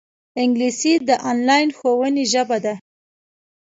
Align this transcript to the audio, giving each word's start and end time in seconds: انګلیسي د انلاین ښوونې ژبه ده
انګلیسي 0.41 0.93
د 1.07 1.09
انلاین 1.29 1.69
ښوونې 1.77 2.23
ژبه 2.33 2.57
ده 2.65 2.73